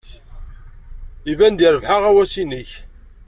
Iban 1.31 1.53
ad 1.57 1.61
yerbeḥ 1.63 1.91
uɣawas-nnek. 1.95 2.71